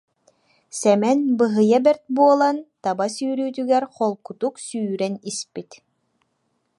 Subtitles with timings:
[0.79, 5.71] Сэмэн быһыйа бэрт буолан, таба сүүрүүтүгэр холкутук сүүрэн испит